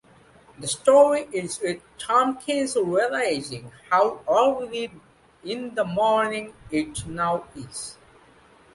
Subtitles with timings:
[0.57, 4.91] The story ends with Tompkins realizing how early
[5.43, 7.99] in the morning it now is.